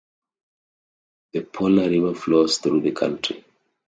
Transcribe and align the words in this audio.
The 1.33 1.41
Poplar 1.43 1.87
River 1.91 2.15
flows 2.15 2.57
through 2.57 2.81
the 2.81 2.91
county. 2.91 3.45